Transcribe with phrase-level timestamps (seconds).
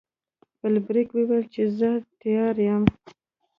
[0.59, 1.89] فلیریک وویل چې زه
[2.21, 2.83] تیار یم.